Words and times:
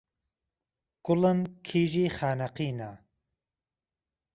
گوڵم 1.05 1.39
کیژی 1.65 2.05
خانهقینه 2.17 2.91